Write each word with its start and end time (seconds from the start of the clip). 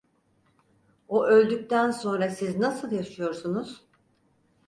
O 1.07 1.25
öldükten 1.25 1.91
sonra 1.91 2.29
siz 2.29 2.57
nasıl 2.57 2.91
yaşıyorsunuz? 2.91 3.85